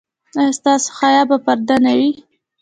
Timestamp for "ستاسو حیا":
0.59-1.21